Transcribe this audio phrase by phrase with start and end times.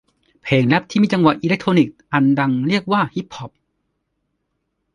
[0.41, 3.51] เพลงแร็พที่มีจังหวะอิเล็กทรอนิกส์อันดังเรียกว่าฮิปฮอป